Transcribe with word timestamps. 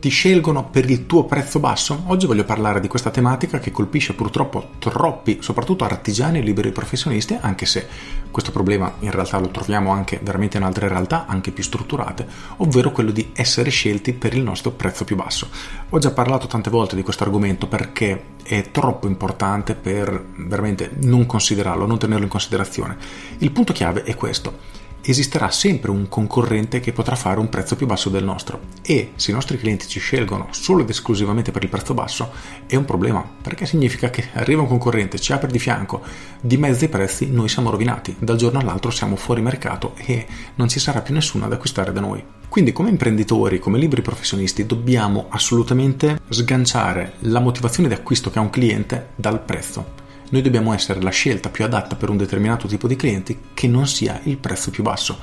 Ti 0.00 0.08
scelgono 0.08 0.64
per 0.64 0.88
il 0.88 1.04
tuo 1.04 1.24
prezzo 1.24 1.58
basso? 1.58 2.04
Oggi 2.06 2.24
voglio 2.24 2.46
parlare 2.46 2.80
di 2.80 2.88
questa 2.88 3.10
tematica 3.10 3.58
che 3.58 3.70
colpisce 3.70 4.14
purtroppo 4.14 4.70
troppi, 4.78 5.40
soprattutto 5.42 5.84
artigiani 5.84 6.38
e 6.38 6.40
liberi 6.40 6.72
professionisti, 6.72 7.36
anche 7.38 7.66
se 7.66 7.86
questo 8.30 8.50
problema 8.50 8.94
in 9.00 9.10
realtà 9.10 9.38
lo 9.38 9.48
troviamo 9.48 9.90
anche 9.90 10.18
veramente 10.22 10.56
in 10.56 10.62
altre 10.62 10.88
realtà, 10.88 11.26
anche 11.26 11.50
più 11.50 11.62
strutturate, 11.62 12.26
ovvero 12.56 12.92
quello 12.92 13.10
di 13.10 13.32
essere 13.34 13.68
scelti 13.68 14.14
per 14.14 14.32
il 14.32 14.42
nostro 14.42 14.70
prezzo 14.70 15.04
più 15.04 15.16
basso. 15.16 15.50
Ho 15.90 15.98
già 15.98 16.12
parlato 16.12 16.46
tante 16.46 16.70
volte 16.70 16.96
di 16.96 17.02
questo 17.02 17.24
argomento 17.24 17.66
perché 17.66 18.24
è 18.42 18.70
troppo 18.70 19.06
importante 19.06 19.74
per 19.74 20.28
veramente 20.36 20.92
non 21.00 21.26
considerarlo, 21.26 21.84
non 21.84 21.98
tenerlo 21.98 22.24
in 22.24 22.30
considerazione. 22.30 22.96
Il 23.36 23.50
punto 23.50 23.74
chiave 23.74 24.04
è 24.04 24.14
questo 24.14 24.79
esisterà 25.02 25.50
sempre 25.50 25.90
un 25.90 26.08
concorrente 26.08 26.80
che 26.80 26.92
potrà 26.92 27.16
fare 27.16 27.40
un 27.40 27.48
prezzo 27.48 27.76
più 27.76 27.86
basso 27.86 28.08
del 28.08 28.24
nostro 28.24 28.60
e 28.82 29.12
se 29.16 29.30
i 29.30 29.34
nostri 29.34 29.58
clienti 29.58 29.88
ci 29.88 30.00
scelgono 30.00 30.48
solo 30.50 30.82
ed 30.82 30.90
esclusivamente 30.90 31.50
per 31.50 31.62
il 31.62 31.68
prezzo 31.68 31.94
basso 31.94 32.30
è 32.66 32.76
un 32.76 32.84
problema 32.84 33.26
perché 33.40 33.66
significa 33.66 34.10
che 34.10 34.28
arriva 34.34 34.62
un 34.62 34.68
concorrente, 34.68 35.18
ci 35.18 35.32
apre 35.32 35.50
di 35.50 35.58
fianco, 35.58 36.02
di 36.40 36.56
mezzo 36.56 36.84
ai 36.84 36.90
prezzi 36.90 37.30
noi 37.30 37.48
siamo 37.48 37.70
rovinati, 37.70 38.14
dal 38.18 38.36
giorno 38.36 38.58
all'altro 38.58 38.90
siamo 38.90 39.16
fuori 39.16 39.40
mercato 39.40 39.94
e 39.96 40.26
non 40.56 40.68
ci 40.68 40.78
sarà 40.78 41.00
più 41.00 41.14
nessuno 41.14 41.44
ad 41.44 41.52
acquistare 41.52 41.92
da 41.92 42.00
noi. 42.00 42.22
Quindi 42.48 42.72
come 42.72 42.90
imprenditori, 42.90 43.60
come 43.60 43.78
liberi 43.78 44.02
professionisti 44.02 44.66
dobbiamo 44.66 45.26
assolutamente 45.28 46.20
sganciare 46.28 47.14
la 47.20 47.38
motivazione 47.38 47.88
di 47.88 47.94
acquisto 47.94 48.30
che 48.30 48.38
ha 48.38 48.42
un 48.42 48.50
cliente 48.50 49.10
dal 49.14 49.40
prezzo 49.40 49.99
noi 50.30 50.42
dobbiamo 50.42 50.72
essere 50.72 51.00
la 51.00 51.10
scelta 51.10 51.48
più 51.48 51.64
adatta 51.64 51.96
per 51.96 52.08
un 52.08 52.16
determinato 52.16 52.66
tipo 52.66 52.88
di 52.88 52.96
clienti 52.96 53.38
che 53.54 53.68
non 53.68 53.86
sia 53.86 54.20
il 54.24 54.38
prezzo 54.38 54.70
più 54.70 54.82
basso. 54.82 55.18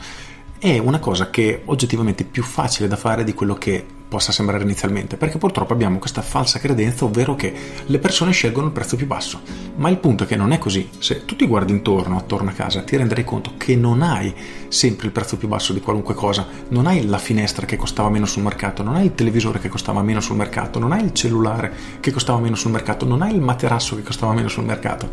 È 0.58 0.78
una 0.78 1.00
cosa 1.00 1.30
che 1.30 1.56
è 1.56 1.62
oggettivamente 1.66 2.24
più 2.24 2.44
facile 2.44 2.88
da 2.88 2.96
fare 2.96 3.24
di 3.24 3.34
quello 3.34 3.56
che 3.56 3.86
possa 4.08 4.32
sembrare 4.32 4.64
inizialmente, 4.64 5.18
perché 5.18 5.38
purtroppo 5.38 5.74
abbiamo 5.74 6.00
questa 6.00 6.22
falsa 6.22 6.60
credenza, 6.60 7.06
ovvero 7.06 7.36
che 7.36 7.54
le 7.86 8.00
persone 8.00 8.32
scelgono 8.32 8.68
il 8.68 8.72
prezzo 8.72 8.96
più 8.96 9.06
basso. 9.06 9.42
Ma 9.76 9.90
il 9.90 9.98
punto 9.98 10.24
è 10.24 10.28
che 10.28 10.36
non 10.36 10.52
è 10.52 10.58
così. 10.58 10.90
Se 11.00 11.26
tu 11.26 11.36
ti 11.36 11.46
guardi 11.46 11.72
intorno, 11.72 12.18
attorno 12.18 12.50
a 12.50 12.54
casa, 12.54 12.84
ti 12.84 12.96
renderai 12.96 13.24
conto 13.24 13.54
che 13.58 13.76
non 13.76 14.02
hai 14.02 14.34
sempre 14.70 15.08
il 15.08 15.14
prezzo 15.14 15.38
più 15.38 15.48
basso 15.48 15.74
di 15.74 15.80
qualunque 15.80 16.14
cosa, 16.14 16.48
non 16.70 16.88
hai 16.88 17.06
la 17.06 17.18
finestra 17.18 17.66
che 17.66 17.76
costava 17.78 18.10
meno 18.10 18.26
sul 18.26 18.44
mercato, 18.44 18.84
non 18.84 18.96
hai 18.96 19.06
il 19.06 19.16
televisore 19.16 19.60
che 19.60 19.70
costava 19.70 20.02
meno 20.02 20.22
sul 20.22 20.36
mercato, 20.36 20.80
non 20.80 20.92
hai 20.92 21.04
il 21.04 21.14
cellulare 21.14 21.74
che 22.00 22.12
costava 22.12 22.40
meno 22.40 22.56
sul 22.56 22.72
mercato, 22.72 23.06
non 23.06 23.22
hai 23.22 23.34
il 23.34 23.42
materasso 23.42 23.96
che 23.96 24.04
costava 24.04 24.34
meno 24.34 24.48
sul 24.48 24.66
mercato. 24.66 25.10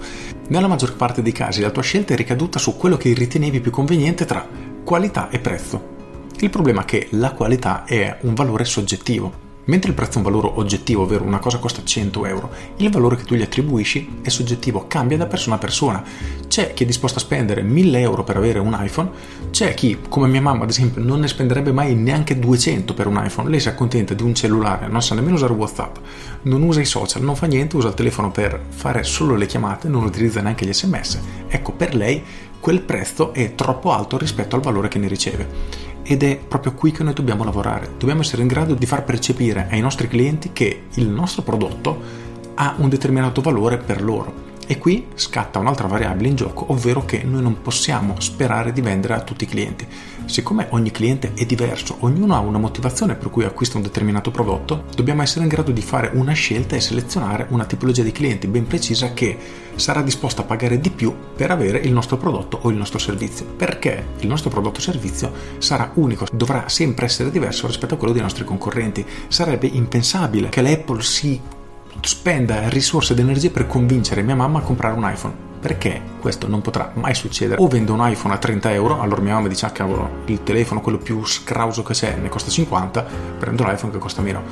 Nella 0.49 0.69
maggior 0.69 0.95
parte 0.95 1.23
dei 1.23 1.33
casi 1.33 1.61
la 1.61 1.71
tua 1.71 1.83
scelta 1.83 2.15
è 2.15 2.17
ricaduta 2.17 2.59
su 2.59 2.77
quello 2.77 2.97
che 2.97 3.13
ritenevi 3.13 3.61
più 3.61 3.71
conveniente 3.71 4.25
tra 4.25 4.47
qualità 4.85 5.31
e 5.31 5.39
prezzo. 5.39 5.94
Il 6.45 6.51
problema 6.51 6.83
è 6.83 6.85
che 6.85 7.07
la 7.13 7.33
qualità 7.33 7.85
è 7.85 8.19
un 8.21 8.35
valore 8.35 8.67
soggettivo. 8.67 9.33
Mentre 9.65 9.89
il 9.89 9.97
prezzo 9.97 10.17
è 10.17 10.17
un 10.19 10.25
valore 10.25 10.51
oggettivo, 10.57 11.05
ovvero 11.05 11.25
una 11.25 11.39
cosa 11.39 11.57
costa 11.57 11.83
100 11.83 12.27
euro, 12.27 12.51
il 12.77 12.91
valore 12.91 13.17
che 13.17 13.25
tu 13.25 13.35
gli 13.35 13.41
attribuisci 13.41 14.19
è 14.21 14.29
soggettivo, 14.29 14.85
cambia 14.87 15.17
da 15.17 15.25
persona 15.25 15.55
a 15.55 15.59
persona. 15.59 16.05
C'è 16.47 16.75
chi 16.75 16.83
è 16.83 16.87
disposto 16.87 17.19
a 17.19 17.23
spendere 17.23 17.63
1000 17.63 17.99
euro 17.99 18.25
per 18.25 18.37
avere 18.37 18.59
un 18.59 18.77
iPhone, 18.79 19.11
c'è 19.51 19.73
chi, 19.73 20.01
come 20.07 20.29
mia 20.29 20.43
mamma 20.43 20.65
ad 20.65 20.69
esempio, 20.69 21.03
non 21.03 21.21
ne 21.21 21.29
spenderebbe 21.29 21.73
mai 21.73 21.95
neanche 21.95 22.39
200 22.39 22.93
per 22.93 23.07
un 23.07 23.19
iPhone. 23.25 23.49
Lei 23.49 23.61
si 23.61 23.71
accontenta 23.71 24.13
di 24.13 24.23
un 24.23 24.35
cellulare, 24.35 24.87
non 24.87 25.01
sa 25.01 25.15
nemmeno 25.15 25.37
usare 25.37 25.55
WhatsApp, 25.55 25.97
non 26.43 26.61
usa 26.61 26.83
i 26.83 26.85
social, 26.85 27.23
non 27.23 27.37
fa 27.37 27.47
niente, 27.47 27.75
usa 27.77 27.89
il 27.89 27.95
telefono 27.95 28.31
per 28.31 28.61
fare 28.69 29.03
solo 29.03 29.35
le 29.35 29.47
chiamate, 29.47 29.89
non 29.89 30.05
utilizza 30.05 30.43
neanche 30.43 30.67
gli 30.67 30.75
sms. 30.75 31.21
Ecco, 31.49 31.73
per 31.73 31.95
lei 31.95 32.23
quel 32.61 32.83
prezzo 32.83 33.33
è 33.33 33.55
troppo 33.55 33.93
alto 33.93 34.19
rispetto 34.19 34.57
al 34.57 34.63
valore 34.63 34.89
che 34.89 34.99
ne 34.99 35.09
riceve 35.09 35.84
ed 36.05 36.23
è 36.23 36.37
proprio 36.37 36.75
qui 36.75 36.93
che 36.93 37.03
noi 37.03 37.15
dobbiamo 37.15 37.43
lavorare. 37.43 37.91
Dobbiamo 37.99 38.21
essere 38.21 38.43
in 38.43 38.49
grado 38.49 38.75
di 38.75 38.87
far 38.87 39.05
percepire 39.05 39.67
ai 39.71 39.81
nostri 39.81 40.07
clienti 40.07 40.53
che 40.53 40.85
il 40.95 41.09
nostro 41.09 41.43
prodotto 41.43 42.23
ha 42.55 42.75
un 42.79 42.89
determinato 42.89 43.41
valore 43.41 43.79
per 43.79 44.03
loro 44.03 44.53
e 44.67 44.79
qui 44.79 45.07
scatta 45.15 45.59
un'altra 45.59 45.87
variabile 45.87 46.29
in 46.29 46.37
gioco, 46.37 46.73
ovvero 46.73 47.05
che 47.05 47.23
noi 47.23 47.43
non 47.43 47.63
possiamo 47.63 48.21
sperare 48.21 48.73
di 48.73 48.81
vendere 48.81 49.15
a 49.15 49.23
tutti 49.23 49.45
i 49.45 49.47
clienti. 49.47 49.87
Siccome 50.27 50.69
ogni 50.71 50.91
cliente 50.91 51.33
è 51.35 51.45
diverso, 51.45 51.97
ognuno 52.01 52.35
ha 52.35 52.39
una 52.39 52.59
motivazione 52.59 53.15
per 53.15 53.31
cui 53.31 53.45
acquista 53.45 53.77
un 53.77 53.83
determinato 53.83 54.31
prodotto, 54.31 54.85
dobbiamo 54.95 55.23
essere 55.23 55.43
in 55.43 55.51
grado 55.51 55.71
di 55.71 55.83
fare 55.83 56.11
una 56.15 56.33
scelta 56.33 56.77
e 56.77 56.81
selezionare 56.81 57.47
una 57.51 57.65
tipologia 57.65 58.03
di 58.03 58.13
clienti 58.13 58.47
ben 58.47 58.67
precisa 58.67 59.13
che 59.13 59.37
sarà 59.77 60.03
disposta 60.03 60.43
a 60.43 60.45
pagare 60.45 60.81
di 60.81 60.91
più 60.91 61.15
per 61.37 61.51
avere 61.51 61.79
il 61.79 61.93
nostro 61.93 62.17
prodotto 62.17 62.59
o 62.63 62.71
il 62.71 62.77
nostro 62.77 62.99
servizio. 62.99 63.45
Perché 63.45 64.07
il 64.21 64.29
nostro 64.29 64.51
prodotto 64.51 64.79
o 64.79 64.83
servizio 64.83 65.33
sarà 65.59 65.91
unico, 65.95 66.27
dovrà 66.33 66.69
sempre 66.69 67.07
essere 67.07 67.31
diverso 67.31 67.67
rispetto 67.67 67.95
a 67.95 67.97
quello 67.97 68.13
dei 68.13 68.23
nostri 68.23 68.45
concorrenti. 68.45 69.05
Sarebbe 69.29 69.67
impensabile 69.67 70.49
che 70.49 70.63
l'Apple 70.63 71.03
si 71.03 71.41
spenda 72.07 72.69
risorse 72.69 73.13
ed 73.13 73.19
energie 73.19 73.51
per 73.51 73.67
convincere 73.67 74.23
mia 74.23 74.35
mamma 74.35 74.59
a 74.59 74.63
comprare 74.63 74.97
un 74.97 75.09
iPhone. 75.11 75.53
Perché 75.61 76.01
questo 76.21 76.47
non 76.47 76.61
potrà 76.61 76.93
mai 76.95 77.15
succedere. 77.15 77.63
O 77.63 77.69
vendo 77.69 77.95
un 77.95 78.07
iPhone 78.07 78.35
a 78.35 78.39
30 78.39 78.73
euro, 78.73 79.01
allora 79.01 79.23
mia 79.23 79.35
mamma 79.35 79.49
dice: 79.49 79.65
Ah, 79.65 79.71
cavolo, 79.71 80.23
il 80.27 80.43
telefono, 80.43 80.83
quello 80.83 80.99
più 80.99 81.25
scrauso 81.25 81.83
che 81.83 81.95
c'è, 81.95 82.17
ne 82.17 82.29
costa 82.29 82.51
50, 82.51 83.07
prendo 83.39 83.65
l'iPhone 83.65 83.91
che 83.91 83.99
costa 83.99 84.21
meno. 84.21 84.43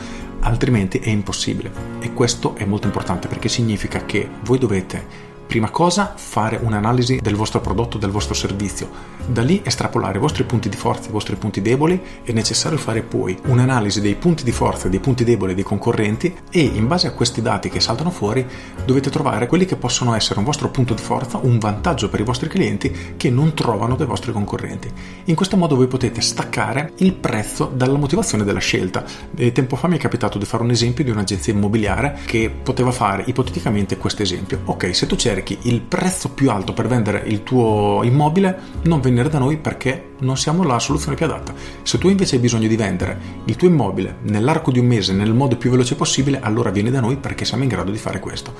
Altrimenti 0.41 0.99
è 0.99 1.11
impossibile. 1.11 1.71
E 2.01 2.15
questo 2.15 2.55
è 2.57 2.65
molto 2.65 2.87
importante 2.87 3.29
perché 3.29 3.49
significa 3.49 4.07
che 4.07 4.27
voi 4.43 4.59
dovete 4.59 5.32
Prima 5.53 5.69
cosa, 5.69 6.15
fare 6.17 6.59
un'analisi 6.63 7.19
del 7.21 7.35
vostro 7.35 7.61
prodotto, 7.61 7.99
del 7.99 8.09
vostro 8.09 8.33
servizio. 8.33 8.89
Da 9.27 9.43
lì 9.43 9.61
estrapolare 9.63 10.17
i 10.17 10.21
vostri 10.21 10.45
punti 10.45 10.71
di 10.71 10.77
forza, 10.77 11.11
i 11.11 11.13
vostri 11.13 11.37
punti 11.37 11.61
deboli. 11.61 12.01
È 12.23 12.33
necessario 12.33 12.79
fare 12.79 13.03
poi 13.03 13.39
un'analisi 13.45 14.01
dei 14.01 14.15
punti 14.15 14.45
di 14.45 14.51
forza, 14.51 14.89
dei 14.89 14.99
punti 14.99 15.25
deboli 15.25 15.55
dei 15.55 15.63
concorrenti 15.63 16.35
e 16.51 16.61
in 16.61 16.87
base 16.87 17.07
a 17.07 17.13
questi 17.13 17.43
dati 17.43 17.69
che 17.69 17.81
saltano 17.81 18.11
fuori 18.11 18.47
dovete 18.87 19.11
trovare 19.11 19.47
quelli 19.47 19.67
che 19.67 19.77
possono 19.77 20.15
essere 20.15 20.39
un 20.39 20.47
vostro 20.47 20.71
punto 20.71 20.95
di 20.95 21.03
forza, 21.03 21.37
un 21.37 21.59
vantaggio 21.59 22.09
per 22.09 22.21
i 22.21 22.25
vostri 22.25 22.49
clienti 22.49 23.15
che 23.19 23.29
non 23.29 23.53
trovano 23.53 23.95
dai 23.95 24.07
vostri 24.07 24.33
concorrenti. 24.33 24.91
In 25.25 25.35
questo 25.35 25.59
modo 25.59 25.77
voi 25.77 25.87
potete 25.87 26.23
staccare 26.23 26.93
il 26.97 27.13
prezzo 27.13 27.71
dalla 27.75 27.99
motivazione 27.99 28.45
della 28.45 28.59
scelta. 28.59 29.05
E 29.37 29.53
tempo 29.53 29.77
fa 29.77 29.87
mi 29.87 29.97
è 29.97 30.01
capitato 30.01 30.39
di 30.39 30.47
fare 30.47 30.63
un 30.63 30.71
esempio 30.71 31.05
di 31.05 31.11
un'agenzia 31.11 31.53
immobiliare 31.53 32.21
che 32.25 32.51
poteva 32.51 32.91
fare 32.91 33.25
ipoteticamente 33.27 33.99
questo 33.99 34.23
esempio. 34.23 34.63
Ok, 34.65 34.97
se 34.97 35.05
tu 35.05 35.15
cerchi 35.15 35.41
cerchi 35.43 35.59
il 35.63 35.81
prezzo 35.81 36.31
più 36.31 36.51
alto 36.51 36.73
per 36.73 36.87
vendere 36.87 37.23
il 37.27 37.43
tuo 37.43 38.03
immobile, 38.05 38.59
non 38.83 39.01
venire 39.01 39.29
da 39.29 39.39
noi 39.39 39.57
perché 39.57 40.11
non 40.21 40.37
siamo 40.37 40.63
la 40.63 40.79
soluzione 40.79 41.17
più 41.17 41.27
adatta. 41.27 41.53
Se 41.83 41.99
tu 41.99 42.09
invece 42.09 42.37
hai 42.37 42.41
bisogno 42.41 42.69
di 42.69 42.77
vendere 42.77 43.19
il 43.45 43.57
tuo 43.57 43.69
immobile 43.69 44.19
nell'arco 44.23 44.71
di 44.71 44.79
un 44.79 44.87
mese 44.87 45.13
nel 45.13 45.35
modo 45.35 45.57
più 45.57 45.71
veloce 45.71 45.97
possibile, 45.97 46.41
allora 46.41 46.71
vieni 46.71 46.91
da 46.91 47.01
noi 47.01 47.17
perché 47.17 47.45
siamo 47.45 47.65
in 47.65 47.69
grado 47.69 47.91
di 47.91 47.99
fare 47.99 48.21
questo. 48.21 48.55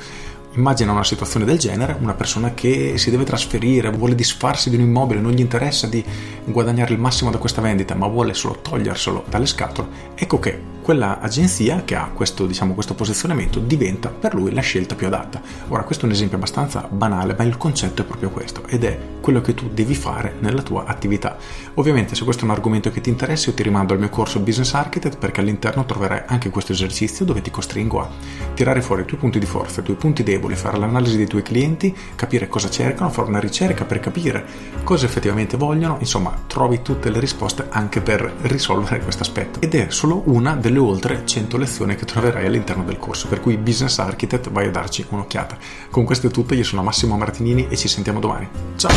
Immagina 0.55 0.93
una 0.93 1.05
situazione 1.05 1.47
del 1.47 1.59
genere, 1.59 1.97
una 1.99 2.13
persona 2.13 2.53
che 2.53 2.99
si 2.99 3.11
deve 3.11 3.25
trasferire, 3.25 3.91
vuole 3.91 4.15
disfarsi 4.15 4.69
di 4.69 4.77
un 4.77 4.83
immobile, 4.83 5.21
non 5.21 5.33
gli 5.33 5.41
interessa 5.41 5.87
di 5.87 6.05
guadagnare 6.45 6.93
il 6.93 7.01
massimo 7.01 7.31
da 7.31 7.39
questa 7.39 7.63
vendita, 7.63 7.95
ma 7.95 8.07
vuole 8.07 8.35
solo 8.35 8.59
toglierselo 8.61 9.25
dalle 9.31 9.47
scatole. 9.47 9.89
Ecco 10.15 10.39
che 10.39 10.61
quella 10.83 11.21
agenzia 11.21 11.83
che 11.85 11.95
ha 11.95 12.11
questo, 12.13 12.47
diciamo, 12.47 12.75
questo 12.75 12.95
posizionamento 12.95 13.61
diventa 13.61 14.09
per 14.09 14.35
lui 14.35 14.53
la 14.53 14.61
scelta 14.61 14.95
più 14.95 15.07
adatta. 15.07 15.41
Ora, 15.69 15.85
questo 15.85 16.05
è 16.05 16.09
un 16.09 16.15
esempio 16.15 16.37
abbastanza 16.37 16.87
banale, 16.91 17.35
ma 17.39 17.45
il 17.45 17.57
concetto 17.57 18.03
è 18.03 18.05
proprio 18.05 18.31
questo 18.31 18.67
ed 18.67 18.85
è 18.85 18.99
quello 19.21 19.41
che 19.41 19.55
tu 19.55 19.71
devi 19.73 19.95
fare 19.95 20.35
nella 20.41 20.63
tua 20.63 20.85
attività. 20.85 21.37
Ovviamente, 21.75 22.15
se 22.15 22.25
questo 22.25 22.43
è 22.43 22.45
un 22.47 22.51
argomento 22.51 22.91
che 22.91 23.01
ti 23.01 23.09
interessa, 23.09 23.51
io 23.51 23.57
ti 23.57 23.63
rimando 23.63 23.93
al 23.93 24.01
mio 24.01 24.09
corso 24.09 24.41
Business 24.41 24.75
Architect 24.75 25.19
perché 25.19 25.41
all'interno 25.41 25.85
troverai 25.85 26.23
anche 26.27 26.51
questo 26.51 26.73
esercizio 26.73 27.25
dove 27.25 27.41
ti 27.41 27.51
costringo 27.51 28.01
a 28.01 28.09
tirare 28.55 28.83
fuori 28.83 29.03
i 29.03 29.05
tuoi 29.05 29.21
punti 29.21 29.39
di 29.39 29.47
forza, 29.47 29.81
i 29.81 29.85
tuoi 29.85 29.97
punti 29.97 30.23
deboli, 30.25 30.57
fare 30.57 30.79
l'analisi 30.79 31.17
dei 31.17 31.27
tuoi 31.29 31.43
clienti, 31.43 31.97
capire 32.17 32.49
cosa 32.49 32.69
cercano, 32.69 33.11
fare 33.11 33.29
una 33.29 33.39
ricerca 33.39 33.85
per 33.85 34.01
capire 34.01 34.45
cosa 34.83 35.07
effettivamente 35.07 35.57
vogliono, 35.57 35.97
insomma, 36.01 36.37
trovi 36.47 36.83
tutte 36.83 37.09
le 37.09 37.21
risposte 37.21 37.67
anche 37.69 38.01
per 38.01 38.33
risolvere 38.43 39.01
questo 39.01 39.23
aspetto. 39.23 39.61
Ed 39.61 39.75
è 39.75 39.87
solo 39.91 40.23
una 40.27 40.57
delle 40.57 40.72
delle 40.73 40.79
oltre 40.79 41.23
100 41.25 41.59
lezioni 41.59 41.95
che 41.95 42.07
troverai 42.07 42.47
all'interno 42.47 42.83
del 42.83 42.97
corso, 42.97 43.29
per 43.29 43.41
cui 43.41 43.59
Business 43.59 43.99
Architect 43.99 44.51
vai 44.51 44.69
a 44.69 44.71
darci 44.71 45.05
un'occhiata. 45.11 45.59
Con 45.91 46.05
questo 46.05 46.29
è 46.29 46.31
tutto, 46.31 46.55
io 46.55 46.65
sono 46.65 46.83
Massimo 46.83 47.19
Martinini 47.19 47.67
e 47.69 47.77
ci 47.77 47.89
sentiamo 47.89 48.19
domani. 48.19 48.49
Ciao! 48.77 48.91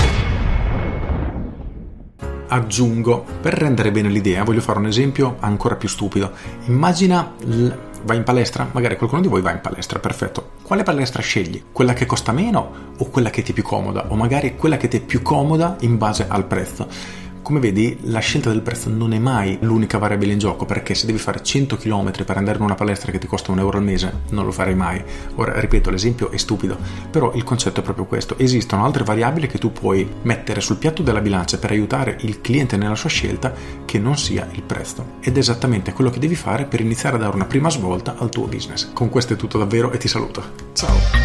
Aggiungo, 2.47 3.25
per 3.41 3.53
rendere 3.53 3.91
bene 3.91 4.07
l'idea, 4.07 4.43
voglio 4.43 4.61
fare 4.61 4.79
un 4.79 4.85
esempio 4.85 5.35
ancora 5.41 5.75
più 5.75 5.89
stupido. 5.89 6.31
Immagina 6.67 7.33
vai 8.03 8.17
in 8.17 8.23
palestra? 8.23 8.69
Magari 8.71 8.95
qualcuno 8.95 9.21
di 9.21 9.27
voi 9.27 9.41
va 9.41 9.51
in 9.51 9.59
palestra, 9.61 9.99
perfetto. 9.99 10.51
Quale 10.61 10.83
palestra 10.83 11.21
scegli? 11.21 11.61
Quella 11.71 11.93
che 11.93 12.05
costa 12.05 12.31
meno 12.31 12.93
o 12.97 13.09
quella 13.09 13.29
che 13.29 13.41
ti 13.41 13.51
è 13.51 13.53
più 13.53 13.63
comoda? 13.63 14.05
O 14.09 14.15
magari 14.15 14.55
quella 14.55 14.77
che 14.77 14.87
ti 14.87 14.97
è 14.97 15.01
più 15.01 15.21
comoda 15.21 15.75
in 15.81 15.97
base 15.97 16.25
al 16.29 16.45
prezzo? 16.45 16.87
Come 17.45 17.59
vedi, 17.59 17.95
la 18.05 18.21
scelta 18.21 18.49
del 18.49 18.63
prezzo 18.63 18.89
non 18.89 19.13
è 19.13 19.19
mai 19.19 19.59
l'unica 19.61 19.99
variabile 19.99 20.33
in 20.33 20.39
gioco, 20.39 20.65
perché 20.65 20.95
se 20.95 21.05
devi 21.05 21.19
fare 21.19 21.43
100 21.43 21.77
km 21.77 22.23
per 22.25 22.37
andare 22.37 22.57
in 22.57 22.63
una 22.63 22.73
palestra 22.73 23.11
che 23.11 23.19
ti 23.19 23.27
costa 23.27 23.51
un 23.51 23.59
euro 23.59 23.77
al 23.77 23.83
mese, 23.83 24.21
non 24.31 24.45
lo 24.45 24.51
farei 24.51 24.73
mai. 24.73 24.99
Ora, 25.35 25.59
ripeto, 25.59 25.91
l'esempio 25.91 26.31
è 26.31 26.37
stupido, 26.37 26.75
però 27.11 27.33
il 27.35 27.43
concetto 27.43 27.81
è 27.81 27.83
proprio 27.83 28.05
questo. 28.05 28.35
Esistono 28.39 28.83
altre 28.83 29.03
variabili 29.03 29.45
che 29.45 29.59
tu 29.59 29.71
puoi 29.71 30.09
mettere 30.23 30.59
sul 30.59 30.77
piatto 30.77 31.03
della 31.03 31.21
bilancia 31.21 31.59
per 31.59 31.69
aiutare 31.69 32.17
il 32.21 32.41
cliente 32.41 32.77
nella 32.77 32.95
sua 32.95 33.09
scelta 33.09 33.53
che 33.85 33.99
non 33.99 34.17
sia 34.17 34.47
il 34.53 34.63
prezzo. 34.63 35.17
Ed 35.19 35.35
è 35.35 35.39
esattamente 35.39 35.93
quello 35.93 36.09
che 36.09 36.17
devi 36.17 36.33
fare 36.33 36.65
per 36.65 36.79
iniziare 36.79 37.17
a 37.17 37.19
dare 37.19 37.35
una 37.35 37.45
prima 37.45 37.69
svolta 37.69 38.15
al 38.17 38.31
tuo 38.31 38.47
business. 38.47 38.91
Con 38.91 39.09
questo 39.09 39.33
è 39.33 39.35
tutto 39.35 39.59
davvero 39.59 39.91
e 39.91 39.99
ti 39.99 40.07
saluto. 40.07 40.41
Ciao! 40.73 41.24